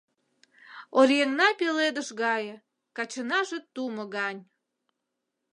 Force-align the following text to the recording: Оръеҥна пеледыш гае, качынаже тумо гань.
Оръеҥна 0.99 1.47
пеледыш 1.59 2.09
гае, 2.21 2.55
качынаже 2.95 3.57
тумо 3.73 4.03
гань. 4.15 4.41